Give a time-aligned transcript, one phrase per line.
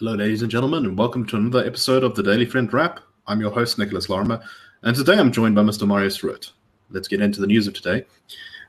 [0.00, 2.98] Hello, ladies and gentlemen, and welcome to another episode of the Daily Friend Wrap.
[3.28, 4.42] I'm your host, Nicholas Lorimer,
[4.82, 5.86] and today I'm joined by Mr.
[5.86, 6.50] Marius Roodt.
[6.90, 8.04] Let's get into the news of today.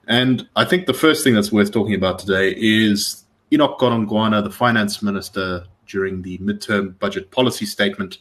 [0.07, 4.51] And I think the first thing that's worth talking about today is Enoch Godongwana, the
[4.51, 8.19] finance minister, during the midterm budget policy statement,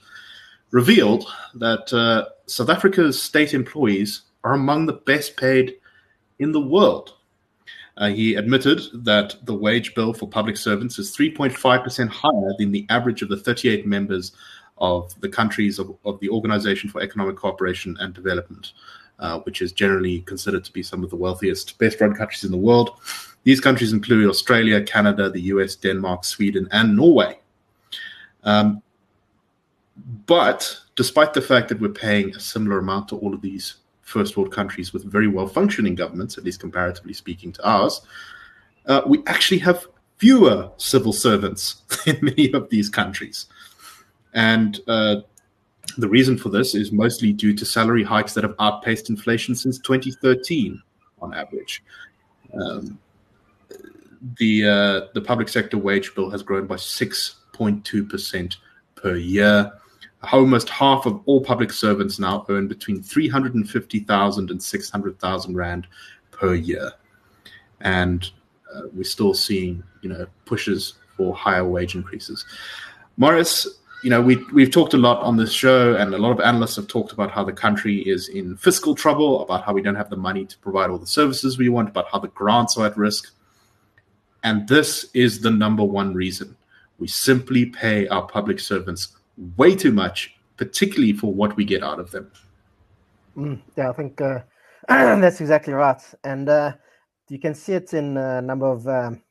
[0.71, 5.75] revealed that uh, South Africa's state employees are among the best paid
[6.39, 7.13] in the world.
[7.96, 12.86] Uh, he admitted that the wage bill for public servants is 3.5% higher than the
[12.90, 14.32] average of the 38 members
[14.79, 18.72] of the countries of, of the Organization for Economic Cooperation and Development,
[19.20, 22.50] uh, which is generally considered to be some of the wealthiest, best run countries in
[22.50, 22.98] the world.
[23.44, 27.39] These countries include Australia, Canada, the US, Denmark, Sweden, and Norway.
[28.42, 28.82] Um,
[30.26, 34.36] but despite the fact that we're paying a similar amount to all of these first
[34.36, 38.03] world countries with very well functioning governments, at least comparatively speaking to ours,
[38.87, 39.87] uh, we actually have
[40.19, 43.47] fewer civil servants in many of these countries.
[44.34, 45.17] And uh,
[45.98, 49.79] the reason for this is mostly due to salary hikes that have outpaced inflation since
[49.79, 50.81] 2013
[51.20, 51.83] on average.
[52.53, 52.98] Um,
[54.39, 58.57] the uh, the public sector wage bill has grown by 6.2 percent
[58.95, 59.73] per year
[60.33, 65.86] almost half of all public servants now earn between 350,000 and 600,000 rand
[66.30, 66.92] per year.
[67.80, 68.30] And
[68.75, 72.45] uh, we're still seeing, you know, pushes for higher wage increases.
[73.17, 73.67] Marius,
[74.02, 76.77] you know, we, we've talked a lot on this show, and a lot of analysts
[76.77, 80.11] have talked about how the country is in fiscal trouble, about how we don't have
[80.11, 82.97] the money to provide all the services we want, about how the grants are at
[82.97, 83.33] risk.
[84.42, 86.56] And this is the number one reason.
[86.98, 89.17] We simply pay our public servants
[89.57, 92.31] way too much, particularly for what we get out of them.
[93.37, 94.41] Mm, yeah, I think uh,
[94.89, 96.73] that's exactly right, and uh,
[97.29, 99.23] you can see it in a number of um,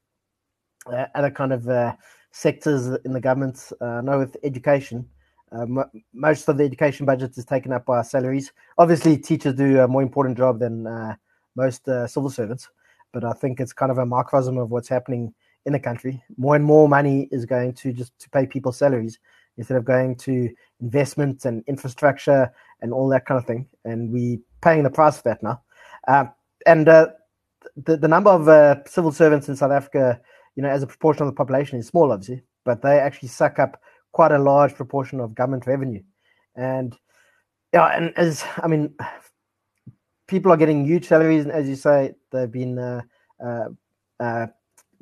[0.88, 1.96] uh, other kind of uh,
[2.32, 3.72] sectors in the government.
[3.80, 5.08] Uh, I know with education,
[5.52, 5.66] uh,
[6.14, 8.52] most of the education budget is taken up by salaries.
[8.78, 10.84] Obviously, teachers do a more important job than
[11.56, 12.70] most civil servants,
[13.14, 15.34] but I think it's kind of a microcosm of what's happening
[15.66, 16.22] in the country.
[16.38, 19.20] More and more money is going to just to pay people's salaries
[19.58, 20.50] instead of going to
[20.82, 23.68] investment and infrastructure and all that kind of thing.
[23.86, 25.62] And we paying the price for that now.
[26.08, 26.26] Uh,
[26.66, 27.08] and uh,
[27.76, 30.20] the the number of uh, civil servants in South Africa,
[30.56, 33.60] you know, as a proportion of the population is small, obviously, but they actually suck
[33.60, 33.82] up
[34.12, 36.02] quite a large proportion of government revenue.
[36.56, 36.98] And
[37.74, 38.94] yeah, and as I mean,
[40.28, 43.02] people are getting huge salaries, and as you say, they've been uh,
[43.44, 43.70] uh,
[44.20, 44.48] uh,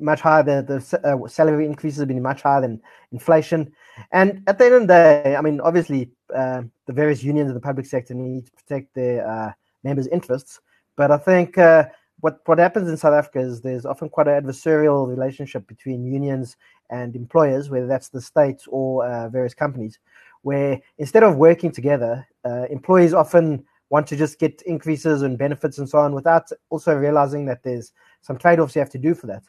[0.02, 0.42] much higher.
[0.42, 2.80] The, the uh, salary increases have been much higher than
[3.12, 3.72] inflation.
[4.10, 7.54] And at the end of the day, I mean, obviously, uh, the various unions in
[7.54, 9.52] the public sector need to protect their uh,
[9.84, 10.60] members' interests.
[10.96, 11.86] But I think uh,
[12.20, 16.56] what what happens in South Africa is there's often quite an adversarial relationship between unions
[16.90, 19.98] and employers, whether that's the state or uh, various companies,
[20.42, 25.78] where instead of working together, uh, employees often want to just get increases and benefits
[25.78, 27.92] and so on without also realizing that there's
[28.22, 29.42] some trade-offs you have to do for that.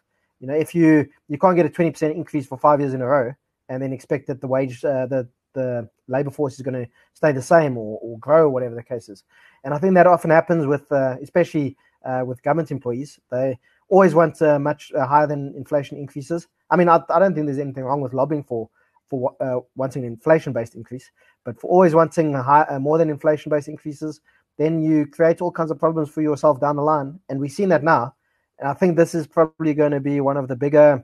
[0.43, 3.01] You know, if you you can't get a twenty percent increase for five years in
[3.01, 3.33] a row,
[3.69, 7.31] and then expect that the wage uh, the the labor force is going to stay
[7.31, 9.23] the same or, or grow, whatever the case is.
[9.63, 13.21] And I think that often happens with, uh, especially uh, with government employees.
[13.31, 16.47] They always want uh, much uh, higher than inflation increases.
[16.69, 18.69] I mean, I, I, don't think there's anything wrong with lobbying for
[19.07, 21.09] for uh, wanting an inflation-based increase,
[21.45, 24.19] but for always wanting high, more than inflation-based increases,
[24.57, 27.17] then you create all kinds of problems for yourself down the line.
[27.29, 28.15] And we've seen that now.
[28.63, 31.03] And I think this is probably going to be one of the bigger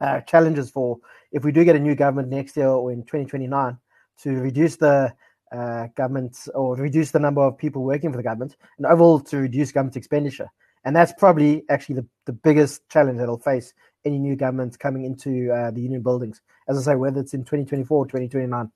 [0.00, 0.98] uh, challenges for
[1.32, 3.76] if we do get a new government next year or in 2029
[4.22, 5.12] to reduce the
[5.50, 9.38] uh, government or reduce the number of people working for the government and overall to
[9.38, 10.48] reduce government expenditure.
[10.84, 13.74] And that's probably actually the, the biggest challenge that will face
[14.04, 16.42] any new government coming into uh, the union buildings.
[16.68, 18.70] As I say, whether it's in 2024 or 2029.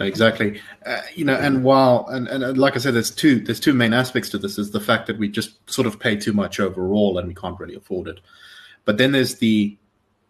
[0.00, 3.74] Exactly, uh, you know, and while and, and like I said, there's two there's two
[3.74, 4.58] main aspects to this.
[4.58, 7.58] Is the fact that we just sort of pay too much overall, and we can't
[7.58, 8.20] really afford it.
[8.84, 9.76] But then there's the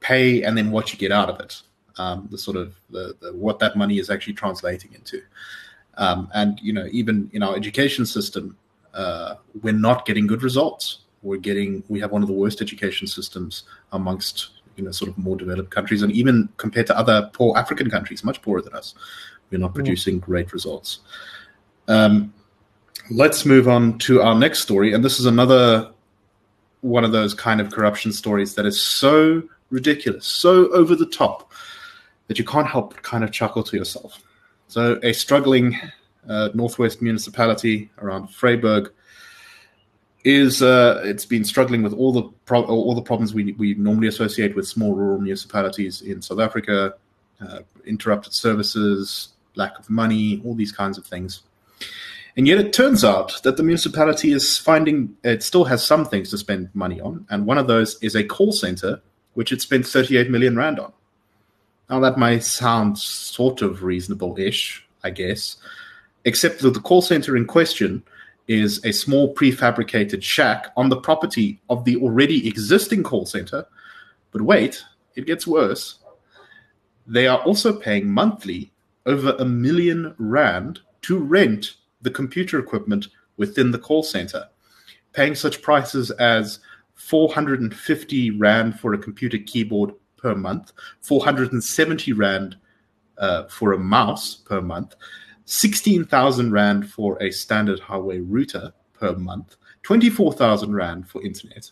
[0.00, 1.60] pay and then what you get out of it,
[1.96, 5.22] um, the sort of the, the, what that money is actually translating into.
[5.96, 8.56] Um, and you know, even in our education system,
[8.94, 11.00] uh, we're not getting good results.
[11.22, 15.18] We're getting we have one of the worst education systems amongst you know sort of
[15.18, 18.94] more developed countries, and even compared to other poor African countries, much poorer than us,
[19.50, 19.76] we're not mm.
[19.76, 21.00] producing great results.
[21.86, 22.32] Um,
[23.10, 25.92] let's move on to our next story, and this is another
[26.80, 31.52] one of those kind of corruption stories that is so ridiculous, so over the top
[32.28, 34.22] that you can't help but kind of chuckle to yourself.
[34.68, 35.78] So, a struggling
[36.28, 38.90] uh, northwest municipality around Vryburg
[40.24, 44.08] is uh, it's been struggling with all the pro- all the problems we we normally
[44.08, 46.94] associate with small rural municipalities in South Africa,
[47.40, 51.42] uh, interrupted services, lack of money, all these kinds of things.
[52.36, 56.30] And yet, it turns out that the municipality is finding it still has some things
[56.30, 59.00] to spend money on, and one of those is a call center,
[59.34, 60.92] which it spent 38 million rand on.
[61.90, 65.56] Now, that might sound sort of reasonable ish, I guess,
[66.24, 68.02] except that the call center in question
[68.46, 73.66] is a small prefabricated shack on the property of the already existing call center.
[74.32, 74.82] But wait,
[75.16, 75.98] it gets worse.
[77.06, 78.70] They are also paying monthly
[79.08, 83.08] over a million rand to rent the computer equipment
[83.38, 84.44] within the call center,
[85.12, 86.60] paying such prices as
[86.94, 92.56] 450 rand for a computer keyboard per month, 470 rand
[93.16, 94.94] uh, for a mouse per month,
[95.50, 101.70] 16,000 Rand for a standard Huawei router per month, 24,000 Rand for internet,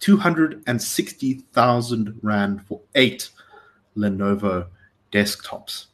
[0.00, 3.28] 260,000 Rand for eight
[3.96, 4.68] Lenovo
[5.12, 5.88] desktops.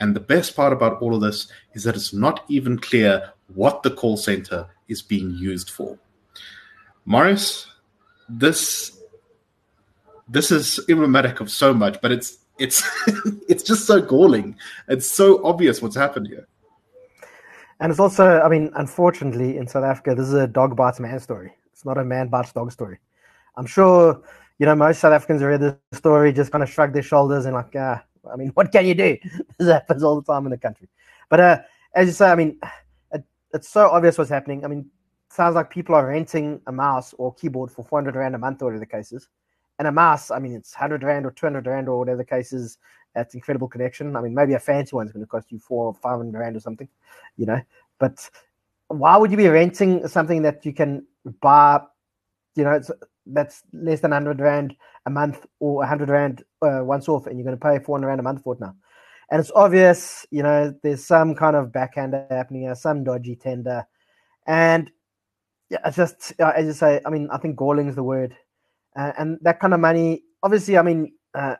[0.00, 3.82] And the best part about all of this is that it's not even clear what
[3.82, 5.98] the call center is being used for.
[7.04, 7.66] Marius,
[8.28, 8.98] this
[10.28, 12.82] this is emblematic of so much, but it's it's
[13.48, 14.56] it's just so galling.
[14.88, 16.46] It's so obvious what's happened here.
[17.80, 21.18] And it's also, I mean, unfortunately, in South Africa, this is a dog bites man
[21.18, 21.52] story.
[21.72, 22.98] It's not a man bites dog story.
[23.56, 24.22] I'm sure,
[24.58, 27.46] you know, most South Africans who read this story just kind of shrug their shoulders
[27.46, 29.16] and like, ah, I mean, what can you do?
[29.58, 30.88] this happens all the time in the country.
[31.28, 31.58] But uh,
[31.94, 32.58] as you say, I mean,
[33.12, 33.24] it,
[33.54, 34.64] it's so obvious what's happening.
[34.64, 34.90] I mean,
[35.28, 38.66] sounds like people are renting a mouse or keyboard for 400 rand a month or
[38.66, 39.28] whatever the case is
[39.80, 42.52] and a mouse, I mean, it's 100 Rand or 200 Rand or whatever the case
[42.52, 42.76] is.
[43.14, 44.14] That's incredible connection.
[44.14, 46.60] I mean, maybe a fancy one's going to cost you four or 500 Rand or
[46.60, 46.86] something,
[47.38, 47.58] you know.
[47.98, 48.28] But
[48.88, 51.06] why would you be renting something that you can
[51.40, 51.80] buy,
[52.56, 52.78] you know,
[53.26, 54.74] that's less than 100 Rand
[55.06, 58.20] a month or 100 Rand uh, once off and you're going to pay 400 Rand
[58.20, 58.74] a month for it now?
[59.30, 63.86] And it's obvious, you know, there's some kind of backhander happening here, some dodgy tender.
[64.46, 64.90] And
[65.68, 68.36] yeah, it's just, uh, as you say, I mean, I think galling is the word
[68.96, 71.56] uh, and that kind of money, obviously, I mean, uh,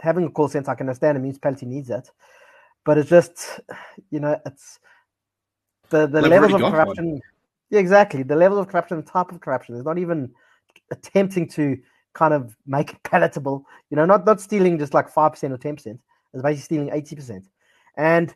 [0.00, 2.08] having a call center, I can understand the municipality needs it,
[2.84, 3.60] but it's just,
[4.10, 4.78] you know, it's
[5.90, 7.12] the the levels of corruption.
[7.12, 7.20] One.
[7.70, 8.22] Yeah, exactly.
[8.22, 10.30] The level of corruption, the type of corruption, is not even
[10.90, 11.78] attempting to
[12.12, 13.66] kind of make it palatable.
[13.90, 16.00] You know, not not stealing just like five percent or ten percent.
[16.32, 17.48] It's basically stealing eighty percent.
[17.96, 18.34] And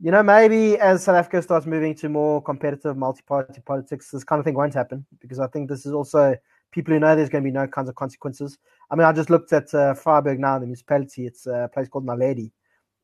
[0.00, 4.40] you know, maybe as South Africa starts moving to more competitive multi-party politics, this kind
[4.40, 6.34] of thing won't happen because I think this is also
[6.72, 8.58] people who know there's going to be no kinds of consequences.
[8.90, 11.26] I mean, I just looked at uh, Vryburg now, the municipality.
[11.26, 12.50] It's a place called Naledi.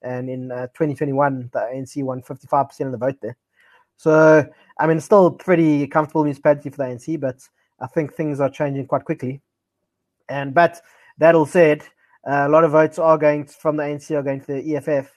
[0.03, 3.37] And in uh, 2021, the ANC won 55% of the vote there.
[3.99, 4.49] So,
[4.79, 7.41] I mean, still pretty comfortable municipality for the ANC, but
[7.81, 9.43] I think things are changing quite quickly.
[10.29, 10.81] And but
[11.19, 11.83] that all said,
[12.25, 15.11] a lot of votes are going from the ANC are going to the EFF,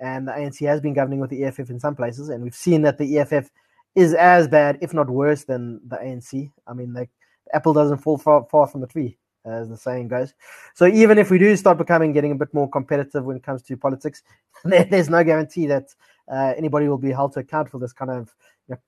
[0.00, 2.82] and the ANC has been governing with the EFF in some places, and we've seen
[2.82, 3.50] that the EFF
[3.94, 6.50] is as bad, if not worse, than the ANC.
[6.66, 7.08] I mean, they
[7.52, 10.34] apple doesn't fall far, far from the tree, as the saying goes.
[10.74, 13.62] So even if we do start becoming getting a bit more competitive when it comes
[13.62, 14.22] to politics,
[14.64, 15.94] there's no guarantee that
[16.28, 18.34] uh, anybody will be held to account for this kind of
[18.68, 18.80] you know,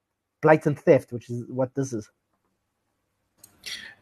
[0.42, 2.08] blatant theft, which is what this is.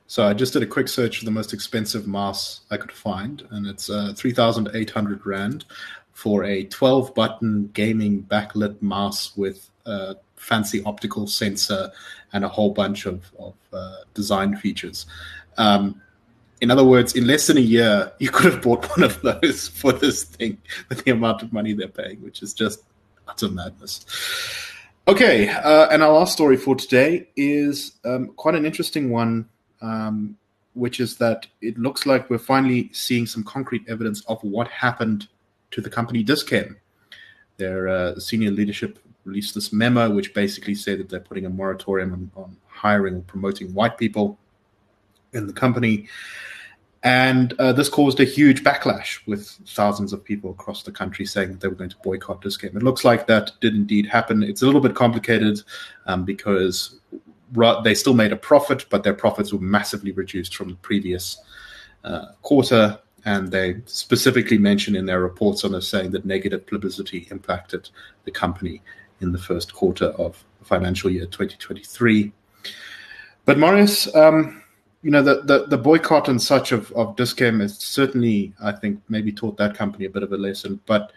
[0.06, 3.46] So I just did a quick search for the most expensive mouse I could find,
[3.50, 5.64] and it's uh, 3,800 Rand
[6.12, 11.90] for a 12 button gaming backlit mouse with a fancy optical sensor
[12.32, 15.06] and a whole bunch of, of uh, design features.
[15.56, 16.00] Um,
[16.60, 19.68] in other words, in less than a year, you could have bought one of those
[19.68, 22.82] for this thing with the amount of money they're paying, which is just
[23.28, 24.04] utter madness.
[25.06, 29.48] Okay, uh, and our last story for today is um, quite an interesting one,
[29.82, 30.36] um,
[30.72, 35.28] which is that it looks like we're finally seeing some concrete evidence of what happened
[35.72, 36.76] to the company Dis-Chem.
[37.58, 42.12] Their uh, senior leadership released this memo, which basically said that they're putting a moratorium
[42.12, 44.38] on, on hiring or promoting white people
[45.32, 46.08] in the company.
[47.04, 51.52] And uh, this caused a huge backlash with thousands of people across the country saying
[51.52, 52.74] that they were going to boycott Dis-Chem.
[52.74, 54.42] It looks like that did indeed happen.
[54.42, 55.60] It's a little bit complicated
[56.06, 56.98] um, because
[57.84, 61.38] they still made a profit, but their profits were massively reduced from the previous
[62.04, 67.26] uh, quarter and they specifically mention in their reports on this saying that negative publicity
[67.30, 67.88] impacted
[68.24, 68.82] the company
[69.20, 72.32] in the first quarter of financial year 2023.
[73.44, 74.62] But Marius, um,
[75.04, 79.02] you know, the, the, the, boycott and such of, of Dis-Chem is certainly, I think,
[79.10, 81.12] maybe taught that company a bit of a lesson, but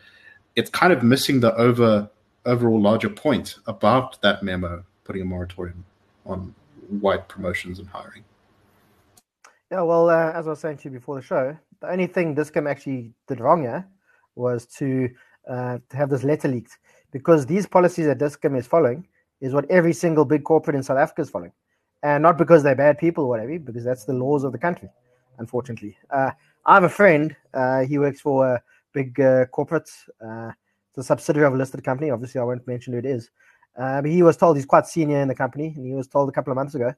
[0.57, 2.09] it's kind of missing the over
[2.45, 5.85] overall larger point about that memo putting a moratorium
[6.25, 6.53] on
[6.99, 8.25] white promotions and hiring.
[9.71, 12.35] Yeah, well, uh, as I was saying to you before the show, the only thing
[12.35, 13.87] Dis-Chem actually did wrong here
[14.35, 15.09] was to,
[15.49, 16.77] uh, to have this letter leaked
[17.11, 19.07] because these policies that Dis-Chem is following
[19.39, 21.53] is what every single big corporate in South Africa is following.
[22.03, 24.89] And not because they're bad people or whatever, because that's the laws of the country,
[25.39, 25.97] unfortunately.
[26.09, 26.31] Uh,
[26.65, 28.61] I have a friend, uh, he works for a
[28.93, 29.89] big uh, corporate,
[30.23, 30.51] uh,
[30.97, 32.09] it's a subsidiary of a listed company.
[32.09, 33.29] Obviously, I won't mention who it is.
[33.77, 36.27] Uh, but he was told he's quite senior in the company, and he was told
[36.27, 36.93] a couple of months ago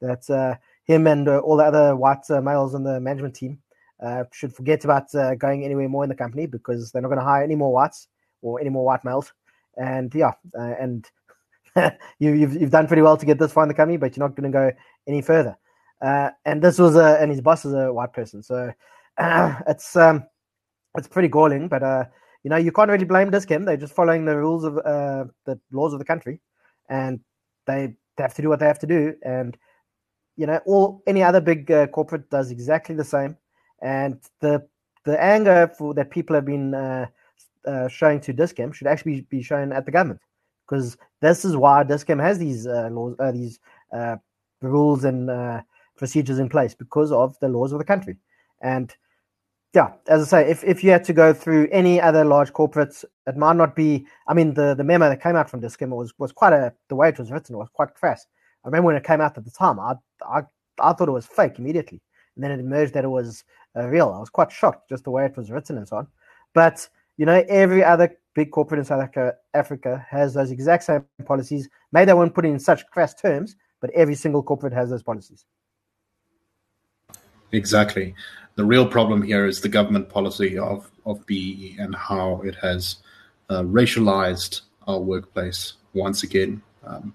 [0.00, 3.58] that uh, him and uh, all the other white uh, males on the management team
[4.02, 7.20] uh, should forget about uh, going anywhere more in the company because they're not going
[7.20, 8.08] to hire any more whites
[8.42, 9.32] or any more white males.
[9.76, 11.08] And yeah, and
[12.18, 14.16] you, have you've, you've done pretty well to get this far in the company, but
[14.16, 14.72] you're not going to go
[15.06, 15.56] any further.
[16.00, 18.72] and this was a, and his boss is a white person, so
[19.18, 20.24] it's um,
[20.96, 21.68] it's pretty galling.
[21.68, 22.10] But
[22.46, 23.64] you know, you can't really blame Dis-Chem.
[23.64, 26.40] They're just following the rules of uh, the laws of the country,
[26.88, 27.18] and
[27.66, 29.14] they, have to do what they have to do.
[29.24, 29.56] And
[30.36, 33.36] you know, all any other big uh, corporate does exactly the same.
[33.82, 34.64] And the
[35.04, 37.06] the anger for that people have been uh,
[37.66, 40.20] uh, showing to Dis-Chem should actually be shown at the government,
[40.66, 43.58] because this is why Dis-Chem has these uh, laws, uh, these
[43.92, 44.16] uh,
[44.60, 45.62] rules and uh,
[45.96, 48.16] procedures in place because of the laws of the country.
[48.60, 48.94] And
[49.74, 53.04] yeah, as I say, if, if you had to go through any other large corporates,
[53.26, 54.06] it might not be.
[54.26, 56.96] I mean, the, the memo that came out from Dis-Chem was was quite a the
[56.96, 58.26] way it was written was quite crass.
[58.64, 60.42] I remember when it came out at the time, I I,
[60.80, 62.00] I thought it was fake immediately,
[62.34, 63.44] and then it emerged that it was
[63.76, 64.08] uh, real.
[64.16, 66.06] I was quite shocked just the way it was written and so on.
[66.54, 69.08] But you know, every other big corporate in South
[69.54, 71.68] Africa, has those exact same policies.
[71.90, 75.02] Maybe they won't put it in such crass terms, but every single corporate has those
[75.02, 75.46] policies.
[77.52, 78.14] Exactly.
[78.56, 82.96] The real problem here is the government policy of, of BEE and how it has
[83.48, 87.14] uh, racialized our workplace once again um,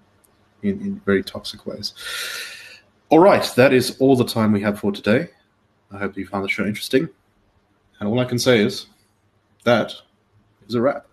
[0.62, 1.94] in, in very toxic ways.
[3.10, 5.28] All right, that is all the time we have for today.
[5.92, 7.08] I hope you found the show interesting.
[8.00, 8.86] And all I can say is
[9.64, 9.94] that
[10.68, 11.06] is a wrap.